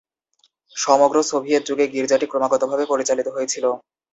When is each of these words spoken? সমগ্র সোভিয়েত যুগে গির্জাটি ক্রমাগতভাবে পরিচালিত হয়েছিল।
সমগ্র 0.75 1.17
সোভিয়েত 1.29 1.63
যুগে 1.69 1.85
গির্জাটি 1.93 2.25
ক্রমাগতভাবে 2.29 2.83
পরিচালিত 2.91 3.27
হয়েছিল। 3.31 3.65